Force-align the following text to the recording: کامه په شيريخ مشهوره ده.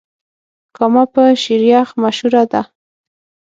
کامه 0.77 1.03
په 1.13 1.23
شيريخ 1.43 1.87
مشهوره 2.03 2.43
ده. 2.51 2.61